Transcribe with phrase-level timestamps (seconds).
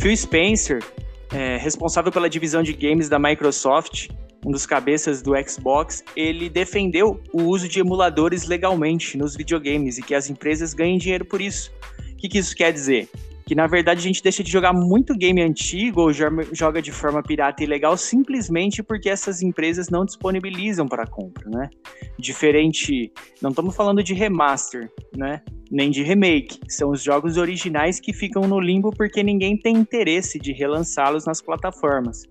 [0.00, 0.82] Phil Spencer,
[1.30, 4.08] é, responsável pela divisão de games da Microsoft,
[4.42, 10.02] um dos cabeças do Xbox, ele defendeu o uso de emuladores legalmente nos videogames e
[10.02, 11.70] que as empresas ganhem dinheiro por isso.
[12.12, 13.10] O que, que isso quer dizer?
[13.50, 17.20] Que na verdade a gente deixa de jogar muito game antigo ou joga de forma
[17.20, 21.68] pirata e ilegal simplesmente porque essas empresas não disponibilizam para compra, né?
[22.16, 23.12] Diferente,
[23.42, 25.42] não estamos falando de remaster, né?
[25.68, 30.38] Nem de remake, são os jogos originais que ficam no limbo porque ninguém tem interesse
[30.38, 32.22] de relançá-los nas plataformas.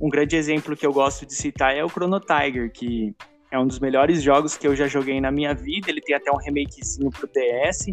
[0.00, 3.12] Um grande exemplo que eu gosto de citar é o Chrono Tiger, que
[3.50, 5.90] é um dos melhores jogos que eu já joguei na minha vida.
[5.90, 7.86] Ele tem até um remakezinho pro DS,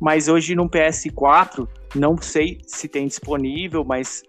[0.00, 4.22] mas hoje no PS4 não sei se tem disponível, mas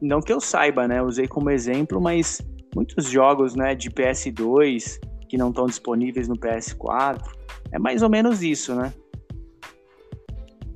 [0.00, 1.02] não que eu saiba, né?
[1.02, 2.40] Usei como exemplo, mas
[2.74, 7.22] muitos jogos, né, de PS2 que não estão disponíveis no PS4.
[7.70, 8.92] É mais ou menos isso, né?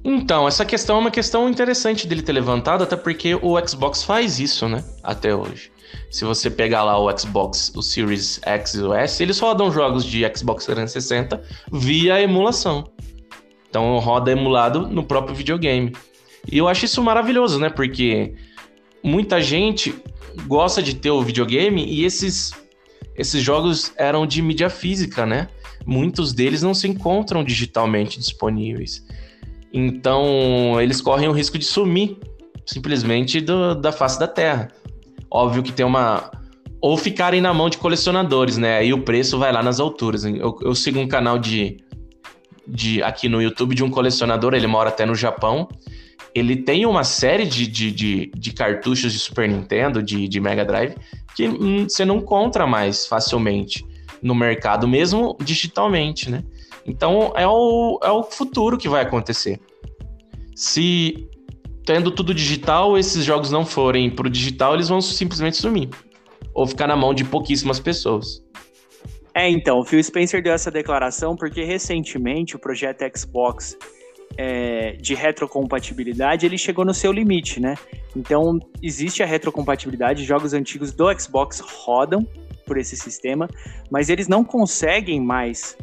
[0.04, 4.40] Então, essa questão é uma questão interessante dele ter levantado, até porque o Xbox faz
[4.40, 4.84] isso, né?
[5.02, 5.70] Até hoje.
[6.10, 10.04] Se você pegar lá o Xbox, o Series X e o S, eles rodam jogos
[10.04, 12.90] de Xbox 360 via emulação.
[13.68, 15.92] Então roda emulado no próprio videogame.
[16.50, 17.70] E eu acho isso maravilhoso, né?
[17.70, 18.34] Porque
[19.02, 19.94] muita gente
[20.46, 22.52] gosta de ter o videogame e esses,
[23.16, 25.48] esses jogos eram de mídia física, né?
[25.86, 29.04] Muitos deles não se encontram digitalmente disponíveis.
[29.72, 32.18] Então, eles correm o risco de sumir
[32.66, 34.68] simplesmente do, da face da Terra.
[35.32, 36.30] Óbvio que tem uma.
[36.80, 38.78] Ou ficarem na mão de colecionadores, né?
[38.78, 40.24] Aí o preço vai lá nas alturas.
[40.24, 41.76] Eu, eu sigo um canal de,
[42.66, 45.68] de aqui no YouTube de um colecionador, ele mora até no Japão
[46.34, 50.64] ele tem uma série de, de, de, de cartuchos de Super Nintendo, de, de Mega
[50.64, 50.94] Drive,
[51.34, 53.84] que hum, você não encontra mais facilmente
[54.22, 56.42] no mercado, mesmo digitalmente, né?
[56.86, 59.60] Então é o, é o futuro que vai acontecer.
[60.54, 61.28] Se
[61.84, 65.88] tendo tudo digital, esses jogos não forem pro digital, eles vão simplesmente sumir.
[66.54, 68.42] Ou ficar na mão de pouquíssimas pessoas.
[69.34, 73.76] É, então, o Phil Spencer deu essa declaração porque recentemente o projeto Xbox
[74.36, 77.74] é, de retrocompatibilidade, ele chegou no seu limite, né?
[78.14, 82.26] Então, existe a retrocompatibilidade, jogos antigos do Xbox rodam
[82.66, 83.48] por esse sistema,
[83.90, 85.76] mas eles não conseguem mais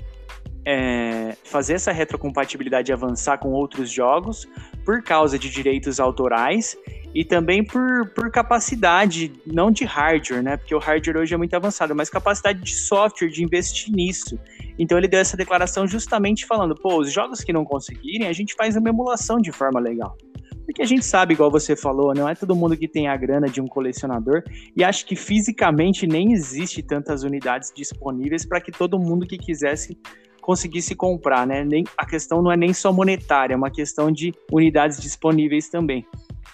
[0.65, 4.47] é, fazer essa retrocompatibilidade avançar com outros jogos
[4.89, 6.75] por causa de direitos autorais
[7.13, 10.57] e também por, por capacidade, não de hardware, né?
[10.57, 14.39] Porque o hardware hoje é muito avançado, mas capacidade de software de investir nisso.
[14.79, 18.55] Então ele deu essa declaração justamente falando, pô, os jogos que não conseguirem, a gente
[18.55, 20.17] faz uma emulação de forma legal.
[20.65, 23.47] Porque a gente sabe, igual você falou, não é todo mundo que tem a grana
[23.47, 24.41] de um colecionador
[24.75, 29.95] e acho que fisicamente nem existe tantas unidades disponíveis para que todo mundo que quisesse
[30.39, 31.63] conseguisse comprar, né?
[31.63, 36.05] Nem, a questão não é nem só monetária, é uma questão de unidades disponíveis também.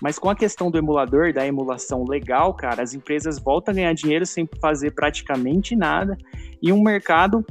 [0.01, 3.93] Mas com a questão do emulador, da emulação legal, cara, as empresas voltam a ganhar
[3.93, 6.17] dinheiro sem fazer praticamente nada
[6.61, 7.45] e um mercado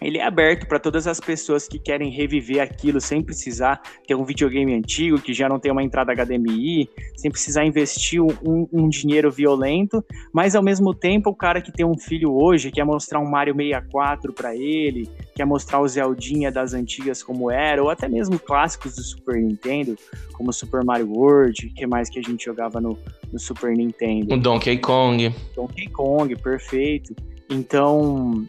[0.00, 4.24] ele é aberto para todas as pessoas que querem reviver aquilo sem precisar ter um
[4.24, 9.30] videogame antigo, que já não tem uma entrada HDMI, sem precisar investir um, um, dinheiro
[9.30, 13.28] violento, mas ao mesmo tempo o cara que tem um filho hoje quer mostrar um
[13.28, 18.38] Mario 64 para ele, quer mostrar o Zeldinha das antigas como era, ou até mesmo
[18.38, 19.96] clássicos do Super Nintendo,
[20.32, 22.98] como Super Mario World, que mais que a gente jogava no,
[23.32, 24.34] no Super Nintendo?
[24.34, 25.34] O Donkey Kong.
[25.54, 27.14] Donkey Kong, perfeito.
[27.50, 28.46] Então,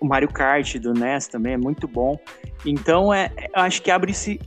[0.00, 2.18] o Mario Kart do NES também é muito bom.
[2.64, 4.40] Então, é, acho que abre-se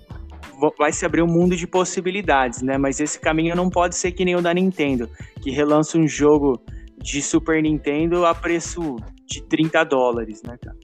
[0.77, 2.77] vai se abrir um mundo de possibilidades, né?
[2.77, 5.09] Mas esse caminho não pode ser que nem o da Nintendo,
[5.41, 6.61] que relança um jogo
[6.97, 10.77] de Super Nintendo a preço de 30 dólares, né, cara?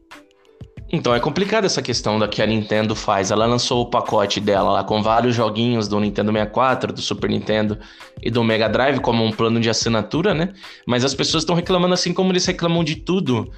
[0.91, 3.29] Então, é complicada essa questão da que a Nintendo faz.
[3.29, 7.78] Ela lançou o pacote dela lá com vários joguinhos do Nintendo 64, do Super Nintendo
[8.24, 10.52] e do Mega Drive como um plano de assinatura, né?
[10.88, 13.52] Mas as pessoas estão reclamando assim como eles reclamam de tudo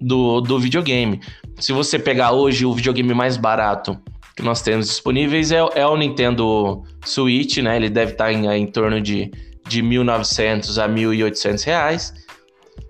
[0.00, 1.20] do, do videogame.
[1.58, 3.98] Se você pegar hoje o videogame mais barato
[4.36, 7.76] que nós temos disponíveis é, é o Nintendo Switch, né?
[7.76, 9.30] Ele deve estar em, em torno de,
[9.66, 12.14] de 1.900 a 1.800 reais.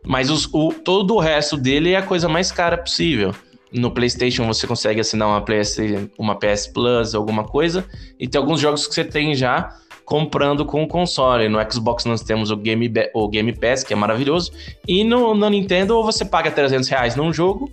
[0.05, 3.32] Mas os, o, todo o resto dele é a coisa mais cara possível.
[3.73, 5.76] No PlayStation você consegue assinar uma PS,
[6.19, 7.85] uma PS Plus, alguma coisa,
[8.19, 9.76] e tem alguns jogos que você tem já
[10.06, 11.49] comprando com o console.
[11.49, 14.53] No Xbox nós temos o Game, o Game Pass, que é maravilhoso,
[14.88, 17.70] e no, no Nintendo você paga 300 reais num jogo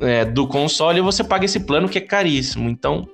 [0.00, 2.70] é, do console e você paga esse plano que é caríssimo.
[2.70, 3.06] Então.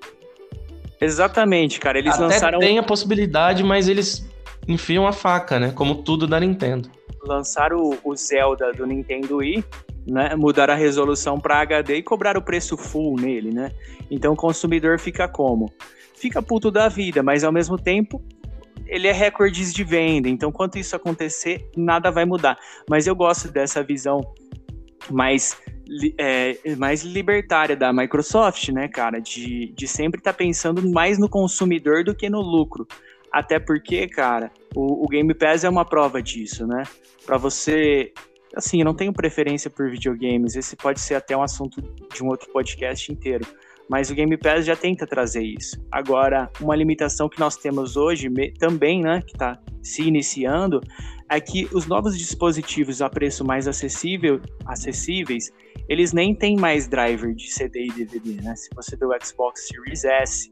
[1.01, 1.99] Exatamente, cara.
[1.99, 2.59] Eles até lançaram.
[2.61, 4.29] Tem a possibilidade, mas eles
[4.69, 5.73] enfiam a faca, né?
[5.75, 6.91] Como tudo da Nintendo.
[7.25, 9.65] Lançaram o Zelda do Nintendo Wii
[10.07, 13.73] né, mudar a resolução para HD e cobrar o preço full nele, né?
[14.11, 15.73] Então o consumidor fica como?
[16.17, 18.23] Fica puto da vida, mas ao mesmo tempo
[18.87, 20.29] ele é recordes de venda.
[20.29, 22.59] Então, quanto isso acontecer, nada vai mudar.
[22.89, 24.21] Mas eu gosto dessa visão
[25.11, 25.57] mais,
[26.19, 29.21] é, mais libertária da Microsoft, né, cara?
[29.21, 32.87] De, de sempre estar tá pensando mais no consumidor do que no lucro.
[33.33, 36.85] Até porque, cara, o, o Game Pass é uma prova disso, né?
[37.25, 38.13] Para você
[38.55, 41.83] assim, eu não tenho preferência por videogames, esse pode ser até um assunto
[42.15, 43.47] de um outro podcast inteiro.
[43.89, 45.77] Mas o Game Pass já tenta trazer isso.
[45.91, 48.29] Agora, uma limitação que nós temos hoje
[48.59, 50.81] também, né, que está se iniciando,
[51.29, 55.53] é que os novos dispositivos a preço mais acessível, acessíveis,
[55.89, 58.57] eles nem têm mais driver de CD e DVD, né?
[58.57, 60.51] Se você der o Xbox Series S,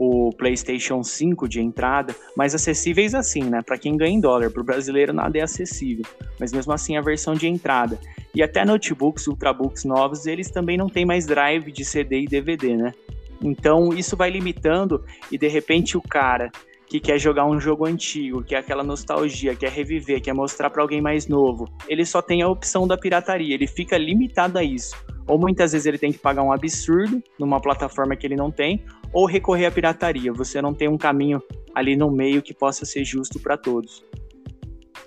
[0.00, 3.60] o PlayStation 5 de entrada, mais acessíveis assim, né?
[3.60, 6.06] Para quem ganha em dólar, para o brasileiro nada é acessível,
[6.38, 8.00] mas mesmo assim a versão de entrada.
[8.34, 12.78] E até notebooks, ultrabooks novos, eles também não têm mais drive de CD e DVD,
[12.78, 12.92] né?
[13.42, 16.50] Então isso vai limitando e de repente o cara
[16.86, 20.80] que quer jogar um jogo antigo, que é aquela nostalgia, quer reviver, quer mostrar para
[20.80, 24.96] alguém mais novo, ele só tem a opção da pirataria, ele fica limitado a isso.
[25.26, 28.82] Ou muitas vezes ele tem que pagar um absurdo numa plataforma que ele não tem,
[29.12, 30.32] ou recorrer à pirataria.
[30.32, 31.42] Você não tem um caminho
[31.74, 34.02] ali no meio que possa ser justo para todos.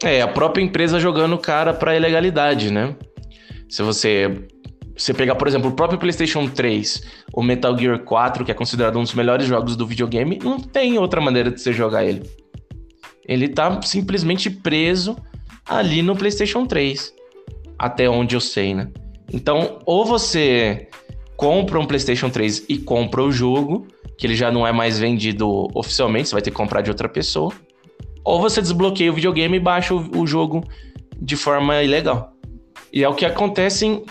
[0.04, 2.96] É, a própria empresa jogando cara para ilegalidade, né?
[3.70, 4.48] Se você
[4.96, 7.04] você pegar, por exemplo, o próprio PlayStation 3,
[7.34, 11.00] o Metal Gear 4, que é considerado um dos melhores jogos do videogame, não tem
[11.00, 12.22] outra maneira de você jogar ele.
[13.28, 15.18] Ele tá simplesmente preso
[15.66, 17.14] ali no PlayStation 3.
[17.80, 18.92] Até onde eu sei, né?
[19.32, 20.90] Então, ou você
[21.36, 23.88] compra um PlayStation 3 e compra o jogo,
[24.18, 27.10] que ele já não é mais vendido oficialmente, você vai ter que comprar de outra
[27.10, 27.52] pessoa.
[28.24, 30.64] Ou você desbloqueia o videogame e baixa o, o jogo
[31.20, 32.34] de forma ilegal.
[32.92, 34.04] E é o que acontece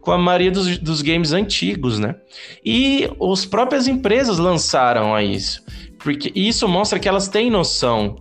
[0.00, 2.14] com a maioria dos, dos games antigos, né?
[2.64, 5.62] E as próprias empresas lançaram a isso.
[5.98, 8.16] Porque isso mostra que elas têm noção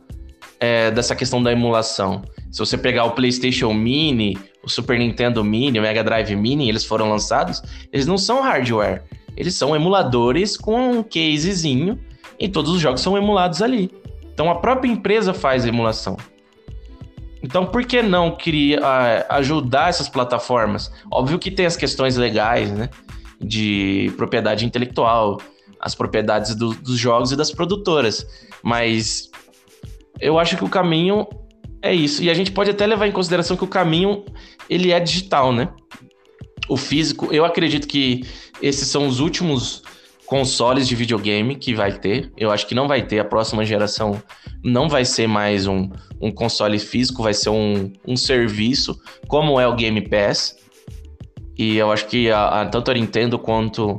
[0.60, 2.24] é, dessa questão da emulação.
[2.52, 6.84] Se você pegar o PlayStation Mini, o Super Nintendo Mini, o Mega Drive Mini, eles
[6.84, 9.04] foram lançados, eles não são hardware.
[9.36, 12.00] Eles são emuladores com um casezinho
[12.40, 13.92] e todos os jogos são emulados ali.
[14.34, 16.18] Então a própria empresa faz a emulação.
[17.42, 18.80] Então, por que não queria
[19.30, 20.92] ajudar essas plataformas?
[21.10, 22.90] Óbvio que tem as questões legais, né?
[23.40, 25.40] De propriedade intelectual,
[25.80, 28.26] as propriedades do, dos jogos e das produtoras.
[28.64, 29.30] Mas
[30.20, 31.28] eu acho que o caminho
[31.82, 32.24] é isso.
[32.24, 34.26] E a gente pode até levar em consideração que o caminho
[34.70, 35.70] ele é digital, né?
[36.70, 38.24] O físico, eu acredito que
[38.62, 39.84] esses são os últimos
[40.26, 42.32] consoles de videogame que vai ter.
[42.38, 43.20] Eu acho que não vai ter.
[43.20, 44.22] A próxima geração
[44.64, 45.90] não vai ser mais um,
[46.22, 50.56] um console físico, vai ser um, um serviço, como é o Game Pass.
[51.58, 53.98] E eu acho que a, a, tanto a Nintendo quanto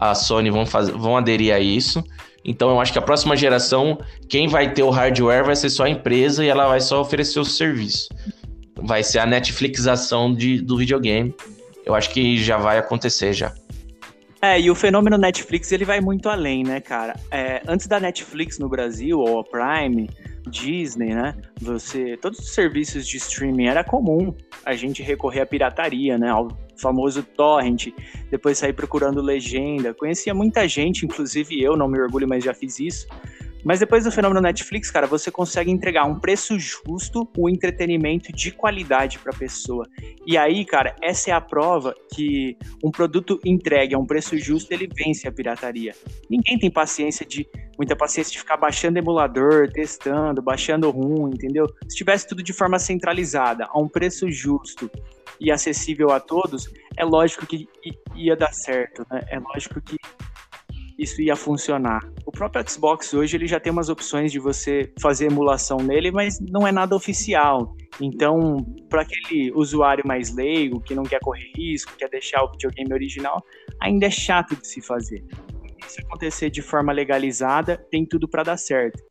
[0.00, 2.02] a Sony vão, fazer, vão aderir a isso.
[2.44, 3.98] Então eu acho que a próxima geração,
[4.28, 7.38] quem vai ter o hardware vai ser só a empresa e ela vai só oferecer
[7.38, 8.08] o serviço.
[8.82, 11.34] Vai ser a Netflixação de, do videogame.
[11.84, 13.52] Eu acho que já vai acontecer já.
[14.42, 17.14] É, e o fenômeno Netflix ele vai muito além, né, cara?
[17.30, 20.08] É, antes da Netflix no Brasil, ou a Prime,
[20.48, 21.34] Disney, né?
[21.60, 24.34] Você, todos os serviços de streaming era comum
[24.64, 26.30] a gente recorrer à pirataria, né?
[26.30, 26.48] Ao
[26.80, 27.88] famoso torrent,
[28.30, 29.92] depois sair procurando legenda.
[29.92, 33.06] Conhecia muita gente, inclusive eu, não me orgulho, mas já fiz isso.
[33.64, 38.32] Mas depois do fenômeno Netflix, cara, você consegue entregar um preço justo, o um entretenimento
[38.32, 39.86] de qualidade para a pessoa.
[40.26, 44.72] E aí, cara, essa é a prova que um produto entregue a um preço justo,
[44.72, 45.94] ele vence a pirataria.
[46.28, 51.66] Ninguém tem paciência de muita paciência de ficar baixando emulador, testando, baixando ruim, entendeu?
[51.88, 54.90] Se tivesse tudo de forma centralizada, a um preço justo
[55.40, 57.66] e acessível a todos, é lógico que
[58.14, 59.22] ia dar certo, né?
[59.30, 59.96] É lógico que
[61.00, 62.00] isso ia funcionar.
[62.26, 66.38] O próprio Xbox hoje ele já tem umas opções de você fazer emulação nele, mas
[66.38, 67.74] não é nada oficial.
[67.98, 72.92] Então, para aquele usuário mais leigo, que não quer correr risco, quer deixar o videogame
[72.92, 73.42] original,
[73.80, 75.24] ainda é chato de se fazer.
[75.88, 79.02] Se acontecer de forma legalizada, tem tudo para dar certo.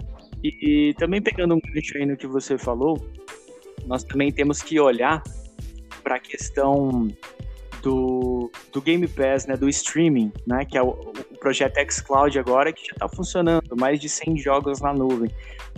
[0.44, 3.04] E, e, também pegando um gancho aí no que você falou,
[3.86, 5.22] nós também temos que olhar
[6.04, 7.10] para a questão
[7.82, 12.86] do, do Game Pass, né, do streaming, né, que é o, projeto xCloud agora, que
[12.86, 15.30] já está funcionando, mais de 100 jogos na nuvem.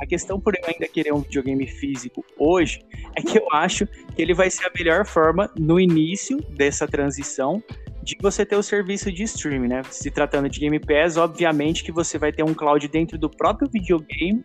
[0.02, 2.84] A questão por eu ainda querer um videogame físico hoje
[3.16, 7.64] é que eu acho que ele vai ser a melhor forma no início dessa transição
[8.04, 9.82] de você ter o serviço de streaming, né?
[9.90, 13.70] Se tratando de Game Pass, obviamente que você vai ter um cloud dentro do próprio
[13.70, 14.42] videogame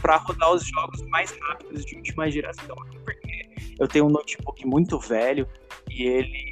[0.00, 2.76] para rodar os jogos mais rápidos de última geração.
[3.04, 3.48] Porque
[3.78, 5.48] eu tenho um notebook muito velho
[5.90, 6.45] e ele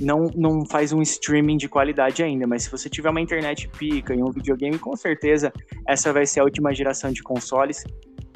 [0.00, 4.14] não, não faz um streaming de qualidade ainda, mas se você tiver uma internet pica
[4.14, 5.52] e um videogame, com certeza
[5.86, 7.84] essa vai ser a última geração de consoles.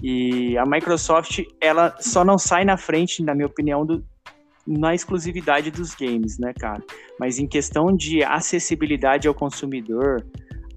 [0.03, 4.05] E a Microsoft, ela só não sai na frente, na minha opinião, do,
[4.67, 6.83] na exclusividade dos games, né, cara?
[7.19, 10.25] Mas em questão de acessibilidade ao consumidor,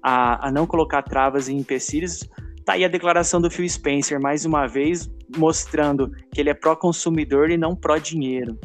[0.02, 2.20] a, a não colocar travas e empecilhos,
[2.64, 7.50] tá aí a declaração do Phil Spencer, mais uma vez, mostrando que ele é pró-consumidor
[7.50, 8.58] e não pró-dinheiro.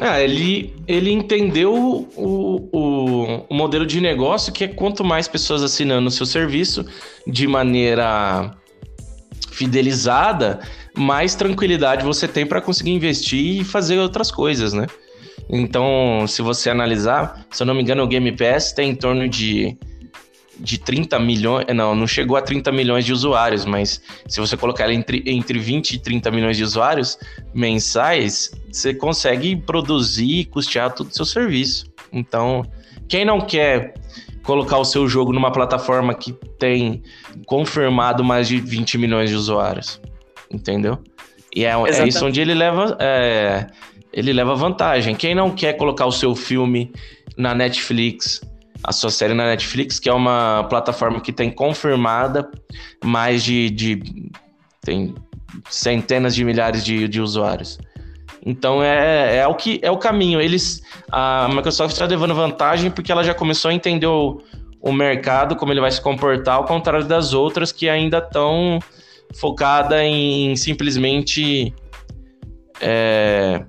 [0.00, 2.08] Ah, ele, ele entendeu o,
[2.72, 6.84] o, o, modelo de negócio que é quanto mais pessoas assinando o seu serviço
[7.26, 8.56] de maneira
[9.50, 10.60] fidelizada,
[10.96, 14.86] mais tranquilidade você tem para conseguir investir e fazer outras coisas, né?
[15.48, 19.28] Então, se você analisar, se eu não me engano, o Game Pass tem em torno
[19.28, 19.76] de
[20.58, 21.66] de 30 milhões.
[21.74, 25.58] Não, não chegou a 30 milhões de usuários, mas se você colocar ela entre, entre
[25.58, 27.18] 20 e 30 milhões de usuários
[27.54, 31.86] mensais, você consegue produzir e custear todo o seu serviço.
[32.12, 32.62] Então,
[33.08, 33.94] quem não quer
[34.42, 37.02] colocar o seu jogo numa plataforma que tem
[37.46, 40.00] confirmado mais de 20 milhões de usuários?
[40.50, 40.98] Entendeu?
[41.54, 42.96] E é, é isso onde ele leva.
[43.00, 43.66] É,
[44.12, 45.14] ele leva vantagem.
[45.14, 46.92] Quem não quer colocar o seu filme
[47.36, 48.40] na Netflix
[48.84, 52.50] a sua série na Netflix, que é uma plataforma que tem confirmada
[53.04, 54.30] mais de, de
[54.80, 55.14] tem
[55.70, 57.78] centenas de milhares de, de usuários.
[58.44, 60.40] Então é, é o que é o caminho.
[60.40, 64.42] Eles a Microsoft está levando vantagem porque ela já começou a entender o,
[64.80, 68.80] o mercado, como ele vai se comportar, ao contrário das outras que ainda estão
[69.34, 71.72] focada em simplesmente
[72.80, 73.64] é,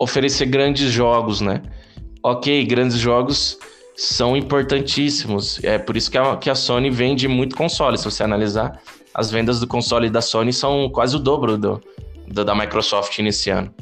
[0.00, 1.62] oferecer grandes jogos, né?
[2.24, 3.58] Ok, grandes jogos
[3.94, 5.62] são importantíssimos.
[5.62, 7.98] É por isso que a, que a Sony vende muito console.
[7.98, 8.80] Se você analisar,
[9.14, 11.80] as vendas do console da Sony são quase o dobro do,
[12.26, 13.72] do da Microsoft nesse ano.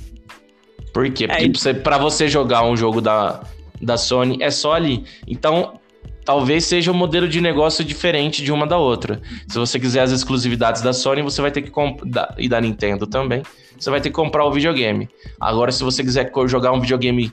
[0.92, 1.28] Por quê?
[1.28, 3.40] Porque é, você, para você jogar um jogo da,
[3.80, 5.04] da Sony é só ali.
[5.26, 5.78] Então,
[6.24, 9.20] talvez seja um modelo de negócio diferente de uma da outra.
[9.46, 12.34] Se você quiser as exclusividades da Sony, você vai ter que comprar.
[12.36, 13.42] E da Nintendo também.
[13.78, 15.08] Você vai ter que comprar o videogame.
[15.40, 17.32] Agora, se você quiser jogar um videogame.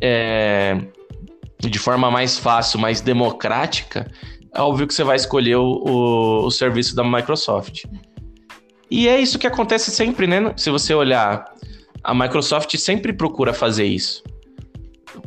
[0.00, 0.80] É,
[1.68, 4.10] de forma mais fácil, mais democrática,
[4.54, 7.84] é óbvio que você vai escolher o, o, o, serviço da Microsoft.
[8.90, 10.52] E é isso que acontece sempre, né?
[10.56, 11.44] Se você olhar,
[12.02, 14.22] a Microsoft sempre procura fazer isso.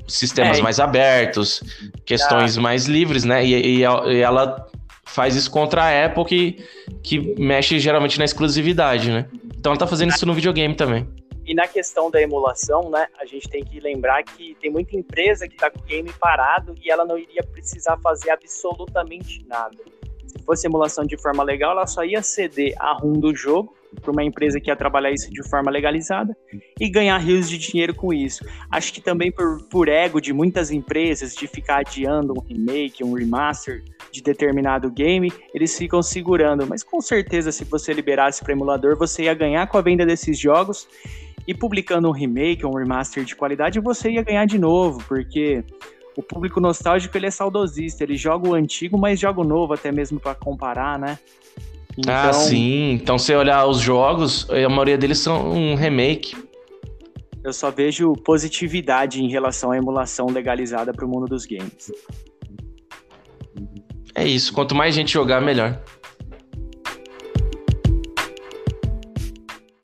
[0.08, 1.63] Sistemas é, mais abertos,
[2.06, 3.46] questões mais livres, né?
[3.46, 4.68] E, e, e, ela
[5.06, 6.66] faz isso contra a Apple, que,
[7.02, 9.25] que mexe geralmente na exclusividade, né?
[9.58, 11.08] Então ela tá fazendo isso no videogame também.
[11.45, 15.47] E na questão da emulação, né, a gente tem que lembrar que tem muita empresa
[15.47, 19.77] que está com o game parado e ela não iria precisar fazer absolutamente nada.
[20.25, 24.12] Se fosse emulação de forma legal, ela só ia ceder a ROM do jogo para
[24.12, 26.35] uma empresa que ia trabalhar isso de forma legalizada
[26.79, 28.43] e ganhar rios de dinheiro com isso.
[28.71, 33.13] Acho que também por, por ego de muitas empresas de ficar adiando um remake, um
[33.13, 36.65] remaster de determinado game, eles ficam segurando.
[36.65, 40.39] Mas com certeza, se você liberasse para emulador, você ia ganhar com a venda desses
[40.39, 40.88] jogos
[41.47, 45.63] e publicando um remake, um remaster de qualidade, você ia ganhar de novo, porque
[46.17, 49.91] o público nostálgico ele é saudosista, ele joga o antigo, mas joga o novo até
[49.91, 51.17] mesmo para comparar, né?
[51.19, 52.13] Ah, então...
[52.13, 52.91] Ah, sim.
[52.91, 56.35] Então, se olhar os jogos, a maioria deles são um remake.
[57.43, 61.91] Eu só vejo positividade em relação à emulação legalizada para o mundo dos games.
[64.15, 64.53] É isso.
[64.53, 65.81] Quanto mais gente jogar, melhor.